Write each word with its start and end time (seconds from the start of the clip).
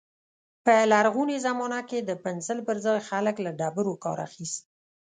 په 0.65 0.73
لرغوني 0.91 1.37
زمانه 1.45 1.79
کې 1.89 1.99
د 2.03 2.11
پنسل 2.23 2.59
پر 2.67 2.77
ځای 2.85 2.99
خلک 3.09 3.35
له 3.45 3.51
ډبرو 3.59 3.93
کار 4.03 4.17
اخيست. 4.27 4.63